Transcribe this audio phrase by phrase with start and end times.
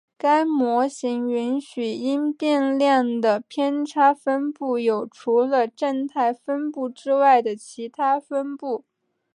[0.17, 8.83] 该模型允许因变量的偏差分布有除了正态分布之外的其它分布。